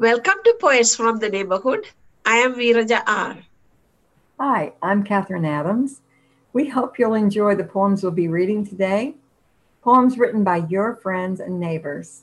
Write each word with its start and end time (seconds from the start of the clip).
Welcome 0.00 0.34
to 0.44 0.56
Poets 0.60 0.94
from 0.94 1.18
the 1.18 1.28
Neighborhood. 1.28 1.88
I 2.24 2.36
am 2.36 2.54
Veeraja 2.54 3.02
R. 3.04 3.36
Hi, 4.38 4.72
I'm 4.80 5.02
Catherine 5.02 5.44
Adams. 5.44 6.02
We 6.52 6.68
hope 6.68 7.00
you'll 7.00 7.14
enjoy 7.14 7.56
the 7.56 7.64
poems 7.64 8.04
we'll 8.04 8.12
be 8.12 8.28
reading 8.28 8.64
today. 8.64 9.16
Poems 9.82 10.16
written 10.16 10.44
by 10.44 10.58
your 10.68 10.94
friends 10.94 11.40
and 11.40 11.58
neighbors. 11.58 12.22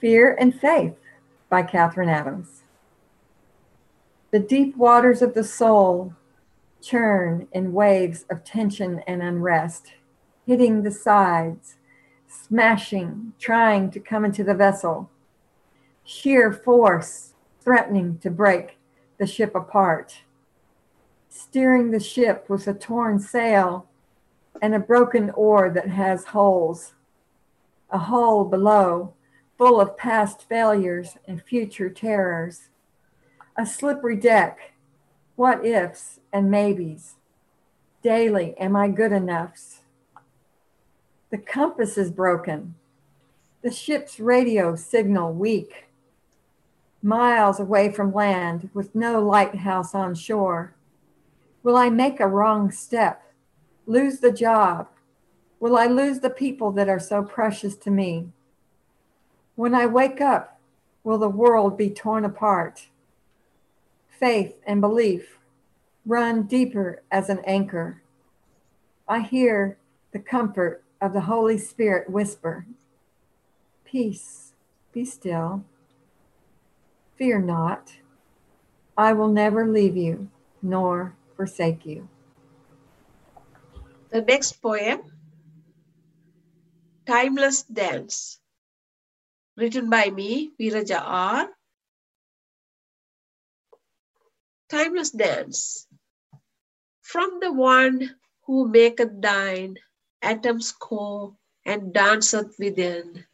Fear 0.00 0.34
and 0.34 0.52
Faith 0.52 0.96
by 1.48 1.62
Catherine 1.62 2.08
Adams. 2.08 2.64
The 4.32 4.40
deep 4.40 4.76
waters 4.76 5.22
of 5.22 5.34
the 5.34 5.44
soul 5.44 6.12
churn 6.82 7.46
in 7.52 7.72
waves 7.72 8.24
of 8.30 8.42
tension 8.42 9.00
and 9.06 9.22
unrest, 9.22 9.92
hitting 10.44 10.82
the 10.82 10.90
sides, 10.90 11.76
smashing, 12.42 13.32
trying 13.38 13.90
to 13.92 14.00
come 14.00 14.24
into 14.24 14.42
the 14.42 14.54
vessel. 14.54 15.08
Sheer 16.04 16.52
force 16.52 17.32
threatening 17.60 18.18
to 18.18 18.30
break 18.30 18.78
the 19.18 19.26
ship 19.26 19.54
apart. 19.54 20.22
Steering 21.28 21.90
the 21.90 22.00
ship 22.00 22.44
with 22.48 22.68
a 22.68 22.74
torn 22.74 23.18
sail 23.18 23.86
and 24.60 24.74
a 24.74 24.78
broken 24.78 25.30
oar 25.30 25.70
that 25.70 25.88
has 25.88 26.26
holes. 26.26 26.92
A 27.90 27.98
hull 27.98 28.44
below, 28.44 29.14
full 29.56 29.80
of 29.80 29.96
past 29.96 30.48
failures 30.48 31.16
and 31.26 31.42
future 31.42 31.88
terrors. 31.88 32.68
A 33.56 33.64
slippery 33.64 34.16
deck, 34.16 34.74
what 35.36 35.64
ifs 35.64 36.20
and 36.32 36.50
maybes. 36.50 37.14
Daily, 38.02 38.54
am 38.58 38.76
I 38.76 38.88
good 38.88 39.12
enough? 39.12 39.80
The 41.30 41.38
compass 41.38 41.96
is 41.96 42.10
broken. 42.10 42.74
The 43.62 43.70
ship's 43.70 44.20
radio 44.20 44.76
signal 44.76 45.32
weak. 45.32 45.86
Miles 47.04 47.60
away 47.60 47.92
from 47.92 48.14
land 48.14 48.70
with 48.72 48.94
no 48.94 49.20
lighthouse 49.20 49.94
on 49.94 50.14
shore. 50.14 50.74
Will 51.62 51.76
I 51.76 51.90
make 51.90 52.18
a 52.18 52.26
wrong 52.26 52.70
step? 52.70 53.30
Lose 53.86 54.20
the 54.20 54.32
job? 54.32 54.88
Will 55.60 55.76
I 55.76 55.84
lose 55.84 56.20
the 56.20 56.30
people 56.30 56.72
that 56.72 56.88
are 56.88 56.98
so 56.98 57.22
precious 57.22 57.76
to 57.76 57.90
me? 57.90 58.28
When 59.54 59.74
I 59.74 59.84
wake 59.84 60.22
up, 60.22 60.58
will 61.02 61.18
the 61.18 61.28
world 61.28 61.76
be 61.76 61.90
torn 61.90 62.24
apart? 62.24 62.88
Faith 64.08 64.54
and 64.66 64.80
belief 64.80 65.38
run 66.06 66.44
deeper 66.44 67.02
as 67.10 67.28
an 67.28 67.40
anchor. 67.44 68.00
I 69.06 69.20
hear 69.20 69.76
the 70.12 70.20
comfort 70.20 70.82
of 71.02 71.12
the 71.12 71.20
Holy 71.20 71.58
Spirit 71.58 72.08
whisper 72.08 72.64
Peace, 73.84 74.54
be 74.90 75.04
still. 75.04 75.64
Fear 77.16 77.42
not. 77.42 77.92
I 78.96 79.12
will 79.12 79.28
never 79.28 79.68
leave 79.68 79.96
you 79.96 80.30
nor 80.62 81.14
forsake 81.36 81.86
you. 81.86 82.08
The 84.10 84.22
next 84.22 84.62
poem, 84.62 85.00
Timeless 87.06 87.62
Dance, 87.64 88.40
written 89.56 89.90
by 89.90 90.10
me, 90.10 90.52
Veeraja 90.58 91.02
R. 91.04 91.50
Timeless 94.70 95.10
Dance. 95.10 95.86
From 97.02 97.38
the 97.40 97.52
one 97.52 98.16
who 98.46 98.68
maketh 98.68 99.20
thine 99.20 99.76
atom's 100.22 100.72
core 100.72 101.36
and 101.66 101.92
danceth 101.92 102.56
within, 102.58 103.24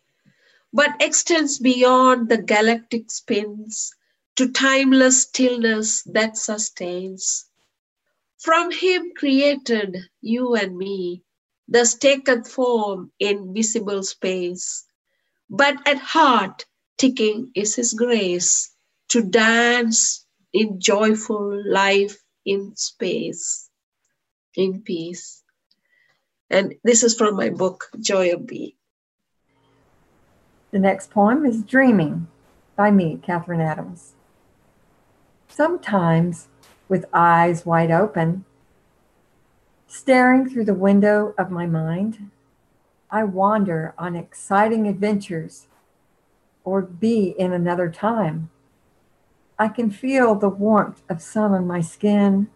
but 0.72 0.90
extends 1.00 1.58
beyond 1.58 2.28
the 2.28 2.38
galactic 2.42 3.10
spins 3.10 3.92
to 4.36 4.52
timeless 4.52 5.22
stillness 5.24 6.02
that 6.04 6.36
sustains. 6.36 7.46
From 8.40 8.72
him 8.72 9.12
created 9.16 9.96
you 10.20 10.54
and 10.54 10.76
me, 10.76 11.24
thus 11.68 11.94
taketh 11.94 12.48
form 12.50 13.12
in 13.20 13.54
visible 13.54 14.02
space, 14.02 14.84
but 15.50 15.76
at 15.88 15.98
heart 15.98 16.66
ticking 16.98 17.52
is 17.54 17.74
his 17.76 17.94
grace 17.94 18.74
to 19.10 19.22
dance 19.22 20.26
in 20.52 20.80
joyful 20.80 21.62
life 21.70 22.18
in 22.46 22.76
space, 22.76 23.70
in 24.56 24.82
peace. 24.82 25.42
And 26.50 26.76
this 26.84 27.04
is 27.04 27.16
from 27.16 27.36
my 27.36 27.50
book, 27.50 27.86
Joy 28.00 28.34
of 28.34 28.46
Being. 28.46 28.79
The 30.72 30.78
next 30.78 31.10
poem 31.10 31.44
is 31.44 31.64
Dreaming 31.64 32.28
by 32.76 32.92
me, 32.92 33.18
Catherine 33.20 33.60
Adams. 33.60 34.12
Sometimes, 35.48 36.46
with 36.88 37.06
eyes 37.12 37.66
wide 37.66 37.90
open, 37.90 38.44
staring 39.88 40.48
through 40.48 40.66
the 40.66 40.74
window 40.74 41.34
of 41.36 41.50
my 41.50 41.66
mind, 41.66 42.30
I 43.10 43.24
wander 43.24 43.94
on 43.98 44.14
exciting 44.14 44.86
adventures 44.86 45.66
or 46.62 46.82
be 46.82 47.34
in 47.36 47.52
another 47.52 47.90
time. 47.90 48.50
I 49.58 49.66
can 49.66 49.90
feel 49.90 50.36
the 50.36 50.48
warmth 50.48 51.02
of 51.08 51.20
sun 51.20 51.50
on 51.50 51.66
my 51.66 51.80
skin, 51.80 52.48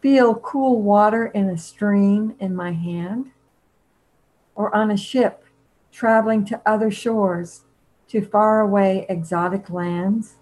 feel 0.00 0.34
cool 0.36 0.80
water 0.80 1.26
in 1.26 1.50
a 1.50 1.58
stream 1.58 2.34
in 2.40 2.56
my 2.56 2.72
hand, 2.72 3.32
or 4.54 4.74
on 4.74 4.90
a 4.90 4.96
ship 4.96 5.39
traveling 5.92 6.44
to 6.46 6.60
other 6.64 6.90
shores, 6.90 7.62
to 8.08 8.20
faraway 8.20 9.06
exotic 9.08 9.70
lands, 9.70 10.36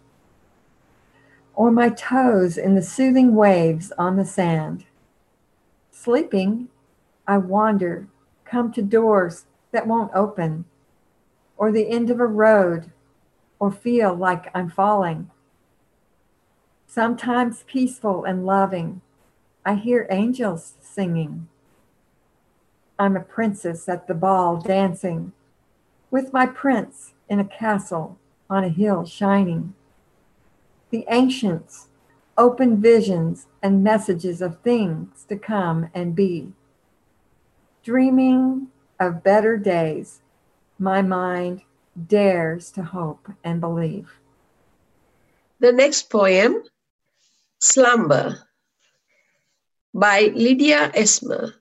or 1.55 1.71
my 1.71 1.89
toes 1.89 2.57
in 2.57 2.75
the 2.75 2.83
soothing 2.83 3.35
waves 3.35 3.93
on 3.99 4.17
the 4.17 4.25
sand. 4.25 4.85
Sleeping, 5.91 6.69
I 7.27 7.39
wander, 7.39 8.09
come 8.45 8.73
to 8.73 8.83
doors 8.83 9.47
that 9.73 9.87
won't 9.87 10.13
open, 10.15 10.65
or 11.57 11.73
the 11.73 11.89
end 11.89 12.11
of 12.11 12.21
a 12.21 12.27
road, 12.27 12.93
or 13.59 13.71
feel 13.71 14.15
like 14.15 14.51
I'm 14.55 14.71
falling 14.71 15.31
sometimes 16.89 17.65
peaceful 17.67 18.25
and 18.25 18.47
loving. 18.47 19.03
I 19.65 19.75
hear 19.75 20.09
angels 20.11 20.75
singing. 20.81 21.49
I'm 22.99 23.17
a 23.17 23.21
princess 23.21 23.89
at 23.89 24.09
the 24.09 24.15
ball 24.15 24.57
dancing 24.57 25.33
with 26.11 26.33
my 26.33 26.47
prince 26.47 27.13
in 27.29 27.39
a 27.39 27.45
castle 27.45 28.19
on 28.49 28.65
a 28.65 28.69
hill 28.69 29.05
shining. 29.05 29.75
The 30.91 31.05
ancients 31.09 31.89
open 32.39 32.81
visions 32.81 33.47
and 33.63 33.83
messages 33.83 34.41
of 34.41 34.61
things 34.61 35.25
to 35.29 35.37
come 35.37 35.91
and 35.93 36.15
be. 36.15 36.53
Dreaming 37.83 38.69
of 39.01 39.25
better 39.25 39.57
days, 39.57 40.21
my 40.79 41.03
mind 41.03 41.63
dares 42.07 42.71
to 42.71 42.83
hope 42.83 43.29
and 43.43 43.61
believe. 43.61 44.09
The 45.59 45.73
next 45.73 46.11
poem 46.11 46.63
Slumber 47.61 48.39
by 49.93 50.31
Lydia 50.33 50.93
Esmer. 50.95 51.55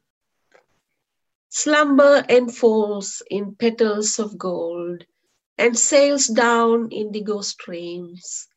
Slumber 1.60 2.24
enfolds 2.30 3.24
in 3.32 3.56
petals 3.56 4.20
of 4.20 4.38
gold 4.38 5.08
and 5.58 5.76
sails 5.76 6.28
down 6.28 6.92
indigo 6.92 7.42
streams, 7.42 8.48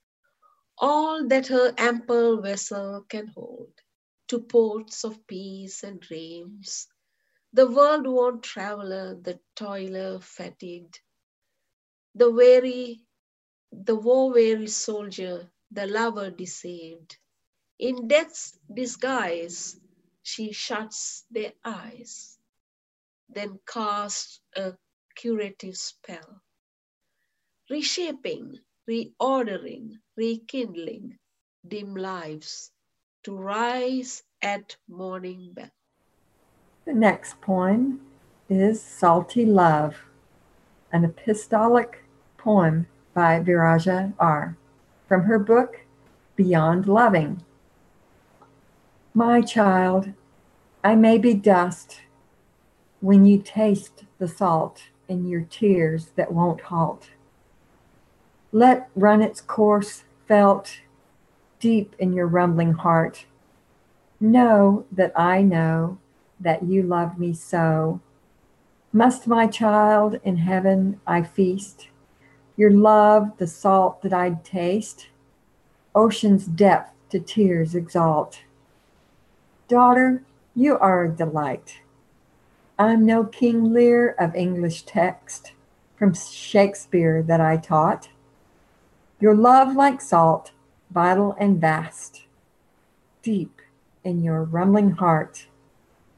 all 0.77 1.27
that 1.28 1.47
her 1.47 1.72
ample 1.78 2.43
vessel 2.43 3.06
can 3.09 3.28
hold, 3.28 3.72
to 4.28 4.41
ports 4.43 5.03
of 5.03 5.27
peace 5.27 5.83
and 5.83 5.98
dreams. 5.98 6.89
The 7.54 7.66
world 7.71 8.07
worn 8.07 8.42
traveler, 8.42 9.15
the 9.15 9.41
toiler 9.57 10.21
fatigued, 10.21 11.01
the 12.15 12.30
weary, 12.30 13.01
the 13.72 13.97
war 13.97 14.30
weary 14.30 14.66
soldier, 14.69 15.51
the 15.71 15.86
lover 15.86 16.30
deceived. 16.30 17.16
In 17.78 18.09
death's 18.09 18.59
disguise, 18.71 19.80
she 20.22 20.53
shuts 20.53 21.25
their 21.30 21.54
eyes, 21.65 22.40
then 23.34 23.59
cast 23.66 24.41
a 24.56 24.72
curative 25.16 25.77
spell, 25.77 26.42
reshaping, 27.68 28.59
reordering, 28.88 29.92
rekindling 30.16 31.16
dim 31.66 31.94
lives 31.94 32.71
to 33.22 33.36
rise 33.36 34.22
at 34.42 34.77
morning 34.88 35.53
bell. 35.53 35.71
The 36.84 36.94
next 36.94 37.41
poem 37.41 38.00
is 38.48 38.82
Salty 38.82 39.44
Love, 39.44 40.04
an 40.92 41.04
epistolic 41.04 41.97
poem 42.38 42.86
by 43.15 43.41
Viraja 43.41 44.12
R. 44.18 44.56
from 45.06 45.22
her 45.24 45.38
book 45.38 45.84
Beyond 46.36 46.86
Loving 46.86 47.44
my 49.15 49.41
child, 49.41 50.12
I 50.84 50.94
may 50.94 51.18
be 51.18 51.34
dust 51.34 52.03
when 53.01 53.25
you 53.25 53.41
taste 53.41 54.05
the 54.19 54.29
salt 54.29 54.83
in 55.09 55.27
your 55.27 55.43
tears 55.43 56.11
that 56.17 56.33
won't 56.33 56.61
halt. 56.63 57.11
Let 58.53 58.89
run 58.95 59.23
its 59.23 59.41
course 59.41 60.05
felt 60.27 60.81
deep 61.59 61.95
in 61.99 62.13
your 62.13 62.27
rumbling 62.27 62.73
heart. 62.73 63.27
Know 64.21 64.87
that 64.93 65.13
I 65.19 65.43
know 65.43 65.99
that 66.39 66.63
you 66.65 66.83
love 66.83 67.19
me 67.19 67.33
so. 67.33 68.01
Must 68.93 69.27
my 69.27 69.47
child 69.47 70.21
in 70.25 70.37
heaven 70.37 71.01
I 71.07 71.23
feast? 71.23 71.89
Your 72.57 72.71
love, 72.71 73.37
the 73.39 73.47
salt 73.47 74.03
that 74.03 74.13
I'd 74.13 74.45
taste, 74.45 75.09
ocean's 75.95 76.47
depth 76.47 76.93
to 77.11 77.21
tears 77.21 77.75
exalt. 77.75 78.41
Daughter, 79.69 80.23
you 80.55 80.77
are 80.79 81.05
a 81.05 81.09
delight. 81.09 81.81
I'm 82.80 83.04
no 83.04 83.24
King 83.24 83.74
Lear 83.74 84.15
of 84.18 84.34
English 84.34 84.84
text 84.84 85.53
from 85.98 86.15
Shakespeare 86.15 87.22
that 87.22 87.38
I 87.38 87.59
taught. 87.59 88.09
Your 89.21 89.36
love 89.36 89.77
like 89.77 90.00
salt, 90.00 90.53
vital 90.91 91.36
and 91.38 91.60
vast, 91.60 92.22
deep 93.21 93.60
in 94.03 94.22
your 94.22 94.44
rumbling 94.44 94.92
heart. 94.92 95.47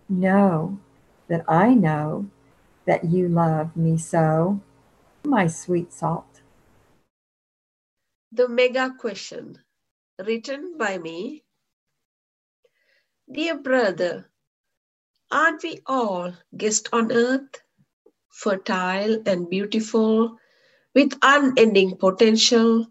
Know 0.09 0.79
that 1.27 1.45
I 1.49 1.75
know 1.75 2.31
that 2.87 3.07
you 3.07 3.27
love 3.27 3.77
me 3.77 3.99
so, 3.99 4.61
my 5.25 5.49
sweet 5.49 5.93
salt. 5.93 6.43
The 8.31 8.47
mega 8.49 8.95
question, 8.97 9.59
written 10.25 10.79
by 10.79 10.99
me. 10.99 11.43
Dear 13.29 13.59
brother, 13.59 14.31
aren't 15.33 15.63
we 15.63 15.81
all 15.87 16.33
guests 16.57 16.89
on 16.93 17.11
earth, 17.11 17.63
fertile 18.29 19.23
and 19.27 19.49
beautiful, 19.49 20.39
with 20.95 21.19
unending 21.23 21.97
potential 21.97 22.87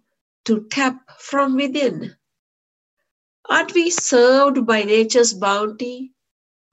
to 0.46 0.68
tap 0.70 0.98
from 1.20 1.56
within? 1.56 2.18
Aren't 3.48 3.76
we 3.76 3.92
served 3.92 4.66
by 4.66 4.84
nature's 4.84 5.34
bounty, 5.34 6.14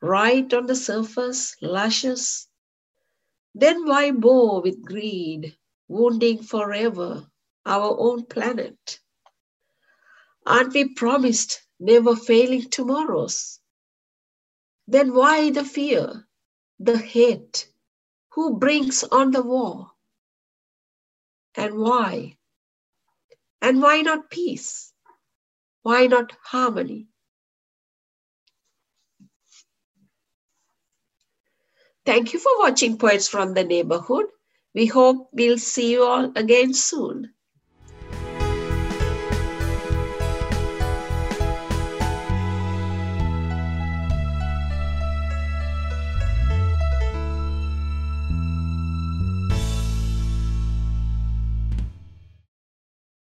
right 0.01 0.53
on 0.55 0.67
the 0.67 0.75
surface, 0.75 1.55
luscious? 1.61 2.49
Then 3.55 3.87
why 3.87 4.11
bore 4.13 4.63
with 4.63 4.83
greed, 4.83 5.57
wounding 5.89 6.43
forever 6.43 7.31
our 7.67 7.97
own 8.01 8.25
planet? 8.25 9.01
Aren't 10.47 10.73
we 10.73 10.95
promised 10.95 11.61
never 11.79 12.17
failing 12.17 12.71
tomorrows? 12.71 13.61
Then 14.91 15.13
why 15.13 15.51
the 15.51 15.65
fear, 15.65 16.27
the 16.81 16.97
hate? 16.97 17.69
Who 18.31 18.57
brings 18.57 19.05
on 19.05 19.33
the 19.33 19.43
war? 19.43 19.91
And 21.55 21.77
why? 21.79 22.39
And 23.61 23.83
why 23.83 24.01
not 24.01 24.31
peace? 24.31 24.95
Why 25.83 26.07
not 26.07 26.33
harmony? 26.43 27.09
Thank 32.07 32.33
you 32.33 32.39
for 32.39 32.59
watching 32.59 32.97
Poets 32.97 33.29
from 33.29 33.53
the 33.53 33.65
Neighborhood. 33.65 34.25
We 34.75 34.87
hope 34.87 35.29
we'll 35.33 35.59
see 35.59 35.91
you 35.91 36.05
all 36.05 36.33
again 36.35 36.73
soon. 36.73 37.35